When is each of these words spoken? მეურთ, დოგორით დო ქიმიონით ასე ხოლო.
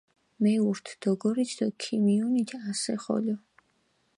მეურთ, 0.43 0.85
დოგორით 1.05 1.51
დო 1.59 1.67
ქიმიონით 1.83 2.51
ასე 2.73 2.95
ხოლო. 3.05 3.35